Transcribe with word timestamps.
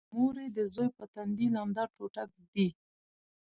مور 0.13 0.35
یې 0.43 0.47
د 0.57 0.59
زوی 0.73 0.89
په 0.97 1.05
تندي 1.13 1.47
لمده 1.55 1.83
ټوټه 1.95 2.23
ږدي 2.33 2.67